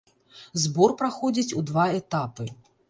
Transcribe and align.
Збор 0.61 0.95
праходзіць 1.03 1.55
у 1.61 1.65
два 1.73 1.87
этапы. 2.01 2.53